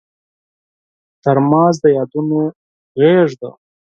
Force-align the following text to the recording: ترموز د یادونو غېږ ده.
ترموز 1.23 1.75
د 1.83 1.85
یادونو 1.97 2.41
غېږ 2.99 3.29
ده. 3.41 3.49